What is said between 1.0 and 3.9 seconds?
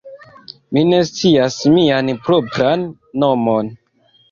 scias mian propran nomon.